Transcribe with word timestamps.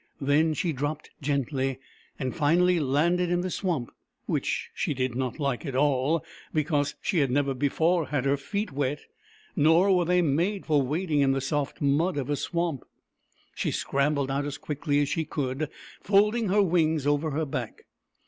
Then 0.19 0.55
she 0.55 0.73
dropped 0.73 1.11
gently, 1.21 1.77
and 2.17 2.35
finally 2.35 2.79
landed 2.79 3.29
in 3.29 3.41
the 3.41 3.51
swamp, 3.51 3.91
which 4.25 4.71
she 4.73 4.95
did 4.95 5.13
not 5.13 5.37
like 5.39 5.63
at 5.63 5.75
all, 5.75 6.25
because 6.51 6.95
she 7.03 7.19
had 7.19 7.29
never 7.29 7.53
before 7.53 8.07
had 8.07 8.25
her 8.25 8.35
feet 8.35 8.71
wet, 8.71 9.01
nor 9.55 9.95
were 9.95 10.05
they 10.05 10.23
made 10.23 10.65
for 10.65 10.81
wading 10.81 11.19
in 11.21 11.33
the 11.33 11.39
soft 11.39 11.81
mud 11.81 12.17
of 12.17 12.31
a 12.31 12.35
swamp. 12.35 12.83
She 13.53 13.69
scrambled 13.69 14.31
out 14.31 14.45
as 14.45 14.57
quickly 14.57 14.99
as 15.01 15.07
she 15.07 15.23
could, 15.23 15.69
folding 16.01 16.49
her 16.49 16.63
wings 16.63 17.05
over 17.05 17.29
her 17.29 17.45
back. 17.45 17.83